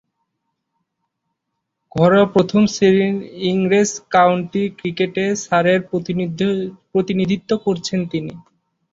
ঘরোয়া 1.91 2.27
প্রথম-শ্রেণীর 2.33 3.15
ইংরেজ 3.49 3.91
কাউন্টি 4.11 4.63
ক্রিকেটে 4.77 5.25
সারের 5.43 5.79
প্রতিনিধিত্ব 6.91 7.49
করেছেন 7.65 7.99
তিনি। 8.11 8.33